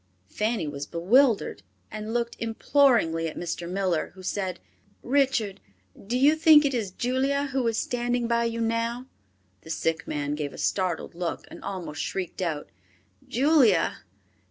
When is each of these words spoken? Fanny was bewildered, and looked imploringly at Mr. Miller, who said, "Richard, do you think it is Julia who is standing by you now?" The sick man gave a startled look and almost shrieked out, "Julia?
Fanny 0.29 0.65
was 0.67 0.87
bewildered, 0.87 1.61
and 1.91 2.11
looked 2.11 2.35
imploringly 2.39 3.27
at 3.27 3.37
Mr. 3.37 3.69
Miller, 3.69 4.09
who 4.15 4.23
said, 4.23 4.59
"Richard, 5.03 5.59
do 6.07 6.17
you 6.17 6.35
think 6.35 6.65
it 6.65 6.73
is 6.73 6.89
Julia 6.89 7.49
who 7.51 7.67
is 7.67 7.77
standing 7.77 8.27
by 8.27 8.45
you 8.45 8.61
now?" 8.61 9.05
The 9.61 9.69
sick 9.69 10.07
man 10.07 10.33
gave 10.33 10.53
a 10.53 10.57
startled 10.57 11.13
look 11.13 11.45
and 11.51 11.63
almost 11.63 12.01
shrieked 12.01 12.41
out, 12.41 12.71
"Julia? 13.27 13.97